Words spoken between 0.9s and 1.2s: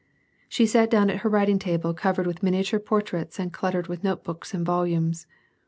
at